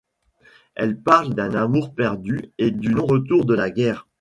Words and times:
Elle 0.73 0.99
parle 0.99 1.35
d'un 1.35 1.53
amour 1.53 1.93
perdu, 1.93 2.41
et 2.57 2.71
du 2.71 2.89
non-retour 2.89 3.45
de 3.45 3.53
la 3.53 3.69
guerre. 3.69 4.07